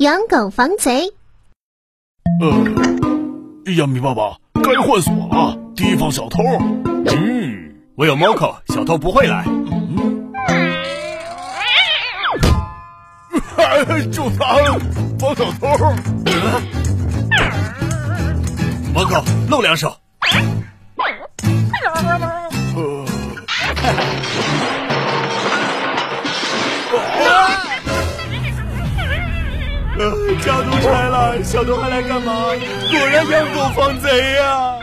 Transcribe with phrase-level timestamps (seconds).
[0.00, 1.12] 养狗防贼。
[2.40, 6.42] 呃，亚米爸爸，该换锁了，提防小偷。
[7.04, 9.44] 嗯，我有猫口，小偷不会来。
[14.10, 14.56] 就他
[15.18, 15.68] 防小偷。
[18.94, 19.94] 猫口，露两手。
[30.40, 32.32] 家都拆了，小偷还来干嘛？
[32.90, 34.79] 果然养狗防贼呀！